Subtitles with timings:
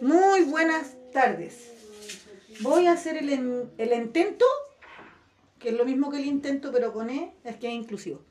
[0.00, 1.72] Muy buenas tardes.
[2.60, 4.44] Voy a hacer el, en- el intento,
[5.58, 8.22] que es lo mismo que el intento, pero con E, es que es inclusivo.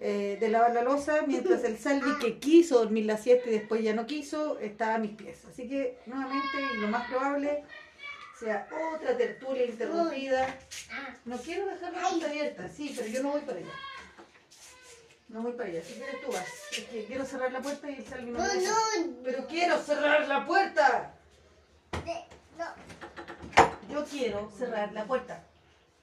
[0.00, 3.82] Eh, de lavar la losa mientras el Salvi que quiso dormir la siesta y después
[3.82, 5.44] ya no quiso, está a mis pies.
[5.48, 7.62] Así que nuevamente, y lo más probable,
[8.38, 10.58] sea otra tertulia interrumpida.
[11.24, 13.72] No quiero dejar la puerta abierta, sí, pero yo no voy para allá.
[15.28, 16.46] No voy para allá, si quieres tú vas.
[16.72, 18.44] Es que quiero cerrar la puerta y el Salvi no.
[19.24, 21.14] Pero quiero cerrar la puerta.
[23.90, 25.44] Yo quiero cerrar la puerta.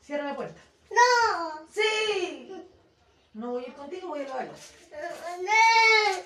[0.02, 0.62] Cierra la puerta.
[0.90, 1.68] No.
[1.72, 2.52] ¡Sí!
[3.34, 4.60] No voy a ir contigo, voy a lavarlos.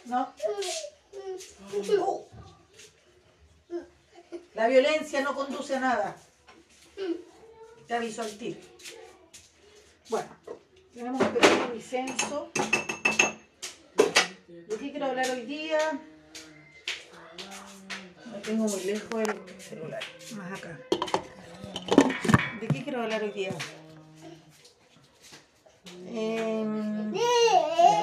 [0.06, 0.34] No.
[2.00, 2.26] Uh.
[4.54, 6.16] La violencia no conduce a nada.
[7.88, 8.60] Te aviso al tiro.
[10.10, 10.30] Bueno,
[10.94, 12.52] tenemos un pequeño disenso.
[15.06, 15.80] ¿De qué quiero hablar hoy día?
[18.26, 20.00] No tengo muy lejos el celular.
[20.36, 20.80] Más acá.
[22.60, 23.52] ¿De qué quiero hablar hoy día?
[26.12, 27.14] Em,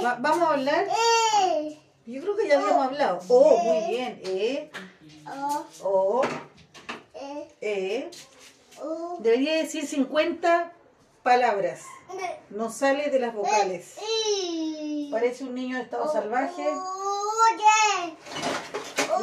[0.04, 0.86] va- vamos a hablar.
[2.06, 3.18] Yo creo que ya habíamos hablado.
[3.28, 4.20] Oh, muy bien.
[4.24, 4.70] Eh,
[5.82, 6.22] oh,
[7.60, 8.10] eh.
[9.20, 10.72] Debería decir 50
[11.24, 11.82] palabras.
[12.50, 13.96] No sale de las vocales.
[15.12, 16.62] Parece un niño de estado salvaje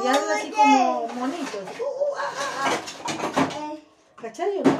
[0.03, 1.57] y habla así como monito.
[4.21, 4.79] ¿Cachai o no?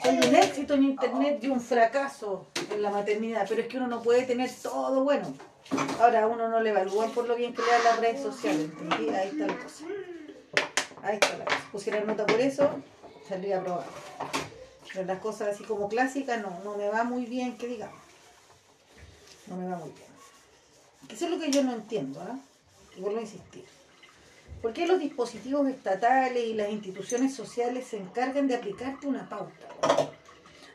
[0.00, 3.88] Soy un éxito en internet y un fracaso en la maternidad, pero es que uno
[3.88, 5.34] no puede tener todo bueno.
[6.00, 8.70] Ahora a uno no le evalúan por lo bien que le dan las redes sociales,
[8.70, 9.08] ¿entendí?
[9.08, 9.84] Ahí está la cosa.
[11.02, 11.60] Ahí está la cosa.
[11.72, 12.70] Pusiera nota por eso,
[13.28, 13.90] saldría aprobado.
[14.92, 18.09] Pero las cosas así como clásicas no, no me va muy bien, que digamos.
[19.50, 20.08] No me va muy bien.
[21.10, 22.38] Eso es lo que yo no entiendo, ¿ah?
[22.96, 23.64] Y vuelvo a insistir.
[24.62, 29.66] ¿Por qué los dispositivos estatales y las instituciones sociales se encargan de aplicarte una pauta?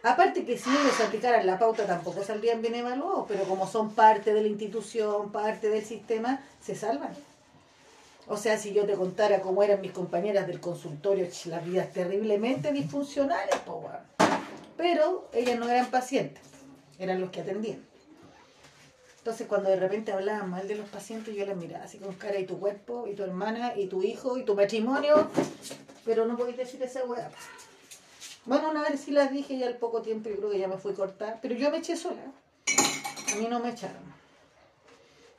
[0.03, 4.33] Aparte que si ellos aplicaran la pauta tampoco saldrían bien evaluados, pero como son parte
[4.33, 7.13] de la institución, parte del sistema, se salvan.
[8.27, 12.71] O sea, si yo te contara cómo eran mis compañeras del consultorio, las vidas terriblemente
[12.71, 14.03] disfuncionales, po, weón.
[14.75, 16.43] pero ellas no eran pacientes,
[16.99, 17.94] eran los que atendían.
[19.25, 22.37] Entonces cuando de repente hablaban mal de los pacientes, yo las miraba así con cara
[22.37, 25.31] y tu cuerpo, y tu hermana, y tu hijo, y tu matrimonio,
[26.05, 27.31] pero no podéis decir esa weá.
[28.45, 30.77] Bueno, una vez sí las dije y al poco tiempo yo creo que ya me
[30.77, 32.21] fui cortada, pero yo me eché sola.
[33.33, 34.03] A mí no me echaron.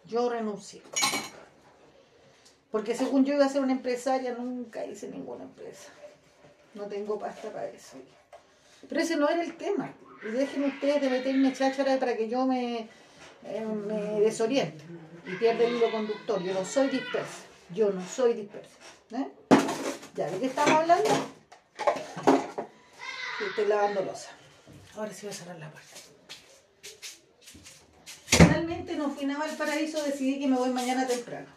[0.04, 0.82] Yo renuncié.
[2.72, 5.92] Porque según yo iba a ser una empresaria, nunca hice ninguna empresa.
[6.74, 7.98] No tengo pasta para eso.
[8.88, 9.94] Pero ese no era el tema.
[10.28, 12.88] Y dejen ustedes de meterme cháchara para que yo me,
[13.44, 14.84] eh, me desoriente
[15.26, 16.42] y pierda el hilo conductor.
[16.42, 17.42] Yo no soy dispersa.
[17.74, 18.76] Yo no soy dispersa.
[19.12, 19.28] ¿eh?
[20.14, 21.10] ¿Ya de qué estamos hablando?
[23.38, 24.30] Sí, estoy lavando losa.
[24.94, 25.94] Ahora sí voy a cerrar la puerta.
[28.26, 31.48] Finalmente no fui nada al paraíso, decidí que me voy mañana temprano.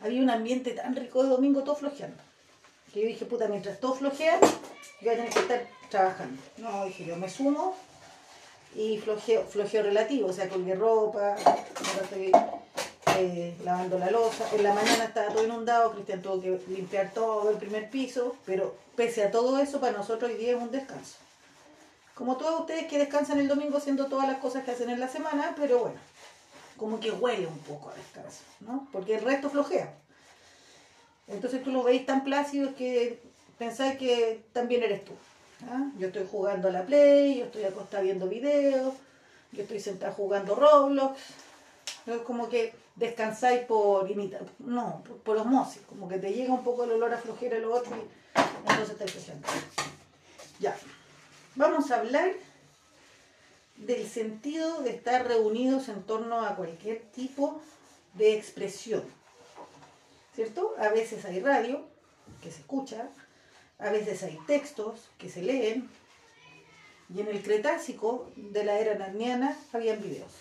[0.00, 2.22] Había un ambiente tan rico de domingo, todo flojeando.
[2.92, 4.48] Que yo dije, puta, mientras todo flojea, yo
[5.02, 6.40] voy a tener que estar trabajando.
[6.58, 7.76] No, dije yo, me sumo
[8.76, 11.34] y flojeo, flojeo relativo, o sea, colgué ropa,
[13.18, 14.46] eh, lavando la losa.
[14.52, 18.76] En la mañana estaba todo inundado, Cristian tuvo que limpiar todo el primer piso, pero
[18.94, 21.16] pese a todo eso, para nosotros hoy día es un descanso.
[22.14, 25.08] Como todos ustedes que descansan el domingo haciendo todas las cosas que hacen en la
[25.08, 25.98] semana, pero bueno,
[26.76, 28.88] como que huele un poco a descanso, ¿no?
[28.92, 29.94] Porque el resto flojea.
[31.28, 33.22] Entonces tú lo veis tan plácido que
[33.58, 35.12] pensáis que también eres tú.
[35.64, 35.90] ¿Ah?
[35.98, 38.94] Yo estoy jugando a la Play, yo estoy acostada viendo videos,
[39.52, 41.18] yo estoy sentada jugando Roblox.
[42.06, 46.62] Es como que descansáis por imitar, no, por, por osmosis, como que te llega un
[46.62, 49.48] poco el olor a flojera lo otro y entonces estáis flojeando.
[50.60, 50.76] Ya,
[51.56, 52.32] vamos a hablar
[53.76, 57.60] del sentido de estar reunidos en torno a cualquier tipo
[58.14, 59.02] de expresión.
[60.34, 60.74] ¿Cierto?
[60.78, 61.84] A veces hay radio
[62.42, 63.08] que se escucha,
[63.78, 65.88] a veces hay textos que se leen,
[67.14, 70.32] y en el Cretácico de la era narniana habían videos.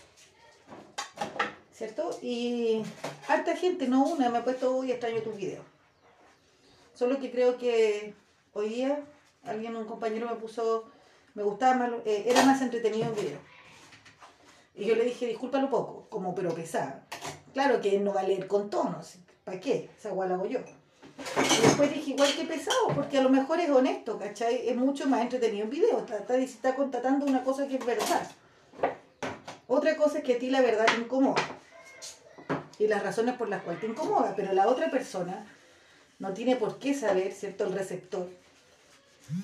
[1.73, 2.17] ¿Cierto?
[2.21, 2.83] Y
[3.27, 5.65] harta gente, no una, me ha puesto hoy extraño tus videos.
[6.93, 8.13] Solo que creo que
[8.53, 9.03] hoy día
[9.43, 10.89] alguien, un compañero me puso,
[11.33, 13.39] me gustaba más, eh, era más entretenido un video.
[14.73, 17.05] Y yo le dije, discúlpalo poco, como pero pesada.
[17.53, 19.89] Claro que no va a leer con tonos, ¿para qué?
[19.97, 20.59] Esa igual hago yo.
[21.75, 24.69] Después dije, igual que pesado, porque a lo mejor es honesto, ¿cachai?
[24.69, 28.31] Es mucho más entretenido un video, está, está, está constatando una cosa que es verdad.
[29.67, 31.43] Otra cosa es que a ti la verdad te incomoda.
[32.79, 35.45] Y las razones por las cuales te incomoda, pero la otra persona
[36.17, 38.29] no tiene por qué saber, ¿cierto?, el receptor.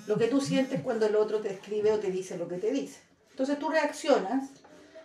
[0.07, 2.71] Lo que tú sientes cuando el otro te escribe o te dice lo que te
[2.71, 3.01] dice.
[3.31, 4.51] Entonces tú reaccionas,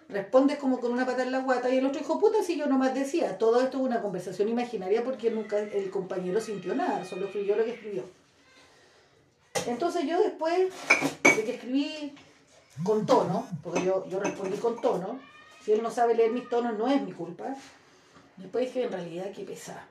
[0.09, 2.67] respondes como con una pata en la guata y el otro dijo, puta, si yo
[2.67, 7.31] nomás decía, todo esto es una conversación imaginaria porque nunca el compañero sintió nada, solo
[7.33, 8.05] yo lo que escribió.
[9.67, 10.73] Entonces yo después
[11.23, 12.15] de que escribí
[12.85, 15.19] con tono, porque yo, yo respondí con tono,
[15.65, 17.57] si él no sabe leer mis tonos no es mi culpa,
[18.37, 19.89] después dije en realidad qué pesada,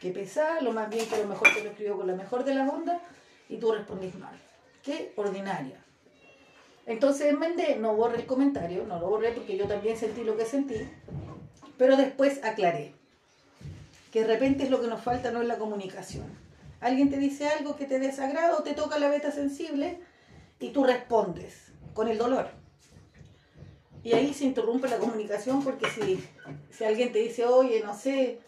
[0.00, 2.54] qué pesada, lo más bien que lo mejor te lo escribió con la mejor de
[2.54, 3.00] las ondas
[3.48, 4.36] y tú respondís mal,
[4.82, 5.78] qué ordinaria.
[6.86, 10.44] Entonces enmendé, no borré el comentario, no lo borré porque yo también sentí lo que
[10.44, 10.86] sentí,
[11.78, 12.92] pero después aclaré
[14.12, 16.26] que de repente es lo que nos falta, no es la comunicación.
[16.80, 19.98] Alguien te dice algo que te desagrada o te toca la beta sensible
[20.60, 22.48] y tú respondes con el dolor.
[24.02, 26.22] Y ahí se interrumpe la comunicación porque si,
[26.70, 28.40] si alguien te dice, oye, no sé,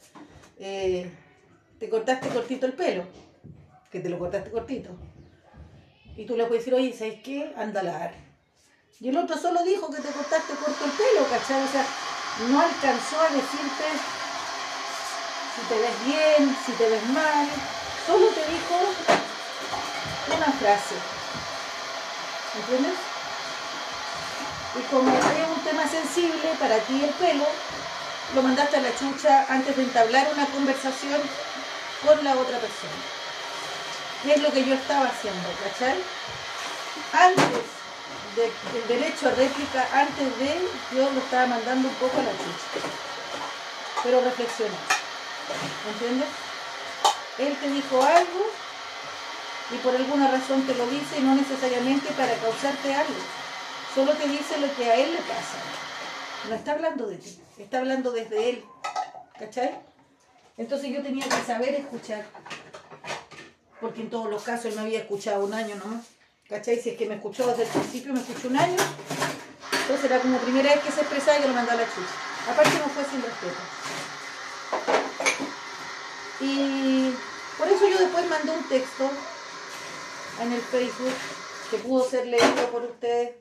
[0.59, 1.11] eh,
[1.79, 3.05] te cortaste cortito el pelo,
[3.91, 4.91] que te lo cortaste cortito,
[6.15, 7.55] y tú le puedes decir, oye, ¿sabes qué?
[7.57, 8.26] Anda a lavar
[9.01, 11.63] y el otro solo dijo que te cortaste corto el pelo, ¿cachai?
[11.63, 11.85] O sea,
[12.49, 13.85] no alcanzó a decirte
[15.55, 17.49] si te ves bien, si te ves mal.
[18.07, 18.75] Solo te dijo
[20.35, 20.95] una frase.
[22.57, 22.95] ¿Entiendes?
[24.79, 25.25] Y como es
[25.57, 27.47] un tema sensible para ti el pelo,
[28.35, 31.21] lo mandaste a la chucha antes de entablar una conversación
[32.05, 32.93] con la otra persona.
[34.23, 36.03] ¿Qué es lo que yo estaba haciendo, ¿cachai?
[37.13, 37.76] Antes
[38.45, 42.89] el derecho a réplica antes de yo lo estaba mandando un poco a la chucha.
[44.03, 44.75] Pero reflexiona.
[45.93, 46.29] ¿Entiendes?
[47.39, 48.47] Él te dijo algo
[49.71, 53.15] y por alguna razón te lo dice no necesariamente para causarte algo.
[53.95, 55.57] Solo te dice lo que a él le pasa.
[56.49, 58.65] No está hablando de ti, está hablando desde él.
[59.39, 59.79] ¿Cachai?
[60.59, 62.25] Entonces yo tenía que saber escuchar.
[63.81, 66.16] Porque en todos los casos él me había escuchado un año nomás.
[66.49, 66.81] ¿Cachai?
[66.81, 68.77] Si es que me escuchó desde el principio, me escuchó un año,
[69.81, 72.27] entonces era como primera vez que se expresaba y que lo mandaba a la chucha.
[72.49, 73.57] Aparte no fue sin respeto.
[76.41, 77.13] Y
[77.59, 79.11] por eso yo después mandé un texto
[80.41, 81.15] en el Facebook
[81.71, 83.35] que pudo ser leído por ustedes.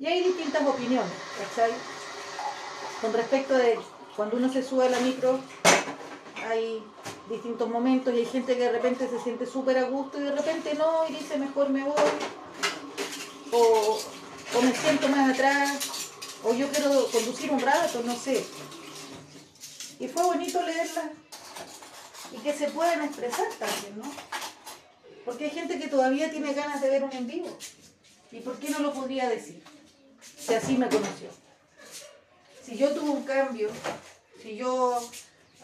[0.00, 1.70] Y hay distintas opiniones, ¿cachai?
[3.00, 3.78] Con respecto de
[4.16, 5.38] cuando uno se sube a la micro,
[6.48, 6.82] hay
[7.28, 10.32] distintos momentos y hay gente que de repente se siente súper a gusto y de
[10.32, 11.94] repente no y dice mejor me voy
[13.52, 13.98] o,
[14.56, 16.10] o, me siento más atrás
[16.42, 18.44] o yo quiero conducir un rato, no sé.
[20.00, 21.12] Y fue bonito leerla
[22.32, 24.12] y que se puedan expresar también, ¿no?
[25.24, 27.56] Porque hay gente que todavía tiene ganas de ver un en vivo.
[28.32, 29.62] ¿Y por qué no lo podría decir?
[30.38, 31.28] Si así me conoció.
[32.64, 33.68] Si yo tuve un cambio,
[34.42, 34.98] si yo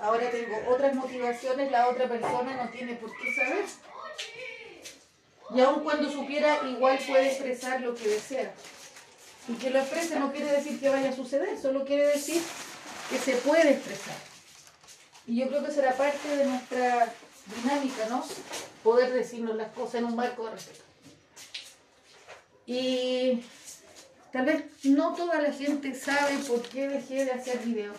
[0.01, 3.65] ahora tengo otras motivaciones, la otra persona no tiene por qué saber.
[5.55, 8.53] Y aun cuando supiera, igual puede expresar lo que desea.
[9.49, 12.43] Y que lo exprese no quiere decir que vaya a suceder, solo quiere decir
[13.11, 14.17] que se puede expresar.
[15.27, 17.13] Y yo creo que será parte de nuestra
[17.57, 18.25] dinámica, ¿no?
[18.83, 20.85] Poder decirnos las cosas en un marco de respeto.
[22.67, 23.43] Y
[24.31, 27.97] tal vez no toda la gente sabe por qué dejé de hacer videos.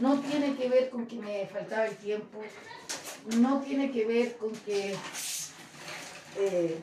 [0.00, 2.40] No tiene que ver con que me faltaba el tiempo,
[3.36, 4.94] no tiene que ver con que
[6.38, 6.78] eh,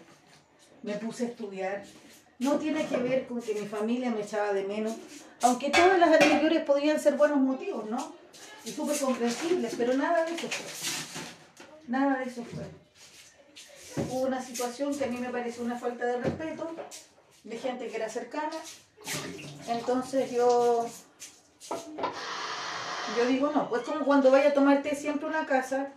[0.83, 1.83] me puse a estudiar,
[2.39, 4.93] no tiene que ver con que mi familia me echaba de menos,
[5.41, 8.15] aunque todas las anteriores podrían ser buenos motivos, ¿no?
[8.65, 10.65] Y súper comprensibles, pero nada de eso fue.
[11.88, 12.65] Nada de eso fue.
[14.10, 16.75] Hubo una situación que a mí me pareció una falta de respeto
[17.43, 18.57] de gente que era cercana.
[19.67, 20.88] Entonces yo
[23.17, 25.91] yo digo, no, pues como cuando vaya a tomarte siempre una casa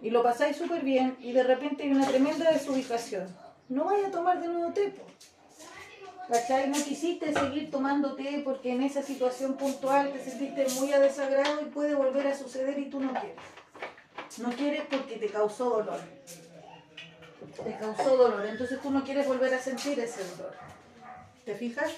[0.00, 3.26] y lo pasáis súper bien y de repente hay una tremenda desubicación.
[3.68, 4.92] No vaya a tomar de nuevo té,
[6.28, 6.68] ¿cachai?
[6.68, 11.62] No quisiste seguir tomando té porque en esa situación puntual te sentiste muy a desagrado
[11.62, 13.38] y puede volver a suceder y tú no quieres.
[14.38, 16.00] No quieres porque te causó dolor.
[17.64, 20.54] Te causó dolor, entonces tú no quieres volver a sentir ese dolor.
[21.44, 21.92] ¿Te fijas?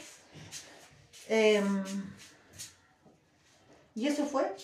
[1.28, 1.62] Eh,
[3.94, 4.54] y eso fue.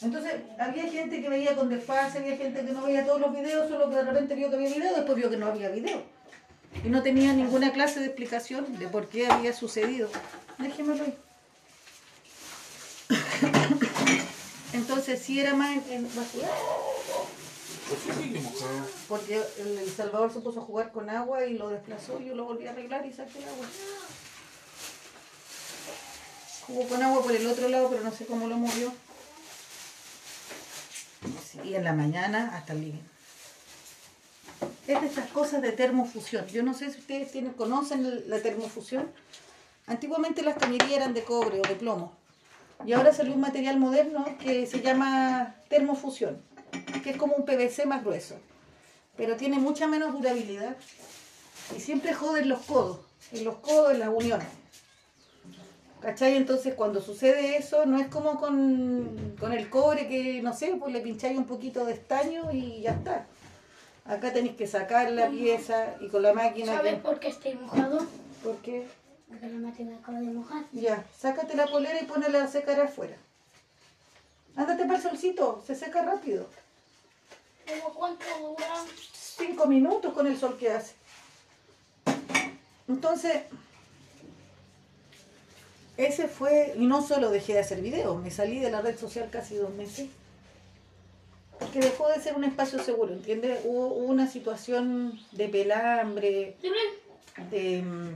[0.00, 3.68] Entonces, había gente que veía con desfase, había gente que no veía todos los videos,
[3.68, 6.02] solo que de repente vio que había video, después vio que no había video.
[6.84, 10.08] Y no tenía ninguna clase de explicación de por qué había sucedido.
[10.58, 11.18] Déjemelo ahí.
[14.72, 16.08] Entonces, si era más en,
[19.08, 22.34] Porque el, el Salvador se puso a jugar con agua y lo desplazó, y yo
[22.34, 23.66] lo volví a arreglar y saqué el agua.
[26.88, 28.92] Con agua por el otro lado, pero no sé cómo lo movió.
[31.64, 33.02] Y en la mañana hasta el living.
[34.86, 36.46] Es de estas cosas de termofusión.
[36.46, 39.10] Yo no sé si ustedes tienen, conocen la termofusión.
[39.86, 42.16] Antiguamente las cañerías eran de cobre o de plomo.
[42.86, 46.40] Y ahora salió un material moderno que se llama termofusión,
[47.02, 48.36] que es como un PVC más grueso.
[49.16, 50.76] Pero tiene mucha menos durabilidad.
[51.76, 53.00] Y siempre joden los codos.
[53.32, 54.59] En los codos, en las uniones.
[56.00, 56.36] ¿Cachai?
[56.36, 60.92] Entonces cuando sucede eso, no es como con, con el cobre que, no sé, pues
[60.92, 63.26] le pincháis un poquito de estaño y ya está.
[64.06, 66.74] Acá tenéis que sacar la pieza y con la máquina...
[66.74, 68.06] ¿Sabes que- por qué estoy mojado?
[68.42, 68.86] ¿Por qué?
[69.28, 70.64] Porque la máquina acaba de mojar.
[70.72, 73.16] Ya, sácate la polera y ponela a secar afuera.
[74.56, 76.46] Ándate para el solcito, se seca rápido.
[77.68, 78.66] ¿Cómo cuánto dura?
[79.12, 80.94] Cinco minutos con el sol que hace.
[82.88, 83.42] Entonces,
[86.06, 89.28] ese fue, y no solo dejé de hacer videos, me salí de la red social
[89.30, 90.08] casi dos meses.
[91.58, 93.60] Porque dejó de ser un espacio seguro, ¿entiendes?
[93.64, 96.56] Hubo, hubo una situación de pelambre,
[97.50, 97.82] de...
[97.82, 98.10] mm,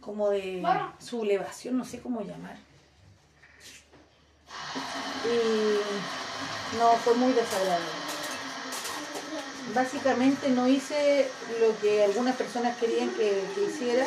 [0.00, 0.62] como de
[0.98, 2.56] sublevación, no sé cómo llamar.
[5.24, 7.86] Y no, fue muy desagradable.
[9.74, 11.28] Básicamente no hice
[11.60, 14.06] lo que algunas personas querían que, que hiciera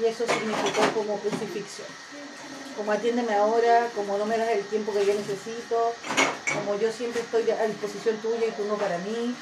[0.00, 1.88] y eso significó como crucifixión.
[2.76, 5.94] Como atiéndeme ahora, como no me das el tiempo que yo necesito,
[6.54, 9.34] como yo siempre estoy a disposición tuya y tú no para mí.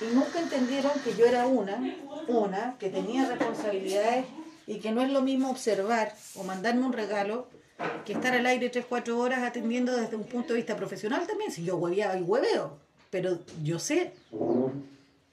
[0.00, 1.78] Y nunca entendieron que yo era una,
[2.26, 4.26] una, que tenía responsabilidades
[4.66, 7.48] y que no es lo mismo observar o mandarme un regalo
[8.04, 11.52] que estar al aire 3-4 horas atendiendo desde un punto de vista profesional también.
[11.52, 12.76] Si yo hueveaba y hueveo,
[13.10, 14.12] pero yo sé.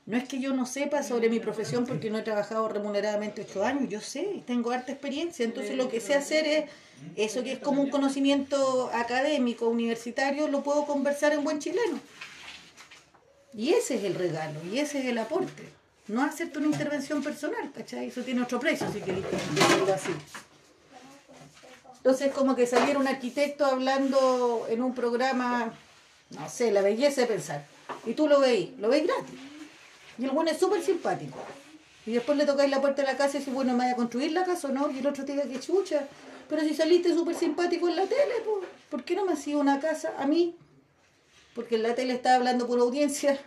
[0.05, 3.63] No es que yo no sepa sobre mi profesión porque no he trabajado remuneradamente ocho
[3.63, 6.65] años, yo sé, y tengo harta experiencia, entonces lo que sé hacer es
[7.15, 11.99] eso que es como un conocimiento académico, universitario, lo puedo conversar en buen chileno.
[13.55, 15.63] Y ese es el regalo, y ese es el aporte.
[16.07, 18.09] No hacerte una intervención personal, ¿cachai?
[18.09, 19.25] Eso tiene otro precio, si queréis
[19.91, 20.11] así.
[21.97, 25.73] Entonces, como que saliera un arquitecto hablando en un programa,
[26.29, 27.65] no sé, la belleza de pensar.
[28.05, 29.54] Y tú lo veis, lo veis gratis.
[30.17, 31.37] Y el bueno es súper simpático.
[32.05, 33.95] Y después le tocáis la puerta de la casa y dice, bueno, ¿me vaya a
[33.95, 34.91] construir la casa o no?
[34.91, 36.07] Y el otro te diga que chucha.
[36.47, 38.33] Pero si saliste súper simpático en la tele,
[38.89, 40.55] ¿por qué no me ido una casa a mí?
[41.55, 43.39] Porque en la tele está hablando por audiencia.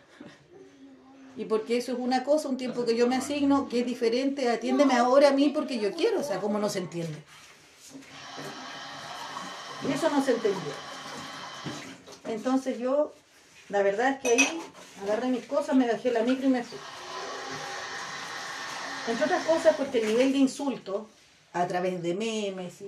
[1.37, 4.51] Y porque eso es una cosa, un tiempo que yo me asigno, que es diferente,
[4.51, 7.17] atiéndeme ahora a mí porque yo quiero, o sea, ¿cómo no se entiende?
[9.89, 10.73] Y eso no se entendió.
[12.27, 13.15] Entonces yo,
[13.69, 14.61] la verdad es que ahí
[15.03, 16.79] agarré mis cosas, me bajé la micro y me fui.
[19.09, 21.09] Entre otras cosas, porque el nivel de insulto
[21.53, 22.83] a través de memes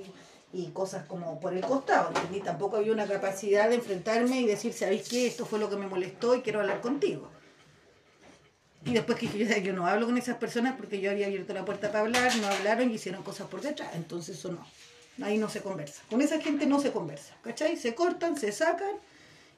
[0.53, 2.41] y, cosas como por el costado, ¿entendí?
[2.41, 5.27] Tampoco había una capacidad de enfrentarme y decir, ¿sabéis qué?
[5.27, 7.31] Esto fue lo que me molestó y quiero hablar contigo.
[8.85, 11.65] Y después que yo, yo no hablo con esas personas porque yo había abierto la
[11.65, 13.95] puerta para hablar, no hablaron y hicieron cosas por detrás.
[13.95, 14.67] Entonces eso no.
[15.25, 16.03] Ahí no se conversa.
[16.09, 17.35] Con esa gente no se conversa.
[17.43, 17.77] ¿Cachai?
[17.77, 18.97] Se cortan, se sacan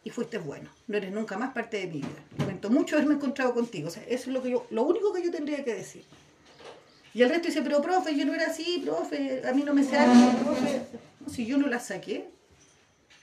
[0.05, 0.71] y fuiste bueno.
[0.89, 2.25] No eres nunca más parte de mi vida.
[2.39, 3.89] Lamento mucho haberme encontrado contigo.
[3.89, 6.05] O sea, eso es lo, que yo, lo único que yo tendría que decir.
[7.15, 9.85] Y el resto dice, pero profe, yo no era así, profe, a mí no me
[9.85, 10.83] sale, profe.
[11.21, 12.31] No, si yo no la saqué.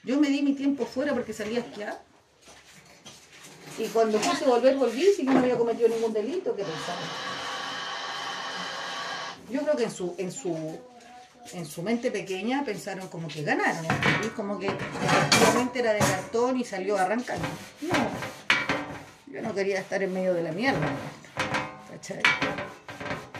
[0.03, 2.01] Yo me di mi tiempo fuera porque salía a esquiar.
[3.77, 6.99] Y cuando quise volver, volví, si yo no había cometido ningún delito, ¿qué pensaba?
[9.51, 10.55] Yo creo que en su, en su,
[11.53, 14.27] en su mente pequeña pensaron como que ganaron, ¿entendí?
[14.35, 17.47] como que efectivamente era de cartón y salió arrancando.
[17.81, 20.87] No, yo no quería estar en medio de la mierda,
[21.89, 22.21] ¿cachai?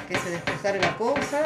[0.08, 1.44] Que se despejara la cosa.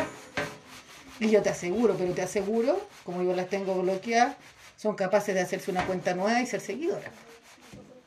[1.20, 4.36] Y yo te aseguro, pero te aseguro, como yo las tengo bloqueadas,
[4.78, 7.12] son capaces de hacerse una cuenta nueva y ser seguidoras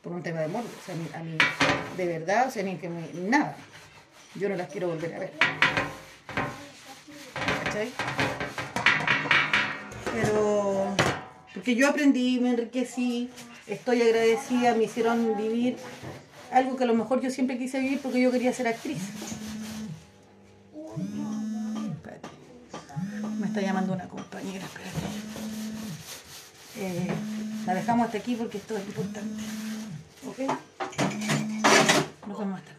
[0.02, 0.68] por un tema de morbo.
[0.68, 1.38] O sea, a mí, a mí,
[1.96, 3.56] de verdad, o sea, ni que me, nada.
[4.34, 5.32] Yo no las quiero volver a ver.
[7.64, 7.90] ¿Cachai?
[10.22, 10.86] Pero,
[11.52, 13.28] porque yo aprendí, me enriquecí,
[13.66, 15.76] estoy agradecida, me hicieron vivir
[16.50, 19.02] algo que a lo mejor yo siempre quise vivir porque yo quería ser actriz.
[21.92, 22.28] Espérate.
[23.40, 24.96] Me está llamando una compañera, espérate.
[26.78, 27.08] Eh,
[27.66, 29.42] la dejamos hasta aquí porque esto es importante.
[30.28, 30.38] ¿Ok?
[32.26, 32.76] Nos vemos más tarde.